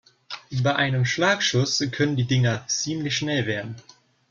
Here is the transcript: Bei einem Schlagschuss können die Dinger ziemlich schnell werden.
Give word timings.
Bei 0.63 0.75
einem 0.75 1.05
Schlagschuss 1.05 1.83
können 1.91 2.15
die 2.15 2.25
Dinger 2.25 2.65
ziemlich 2.67 3.15
schnell 3.17 3.45
werden. 3.45 3.75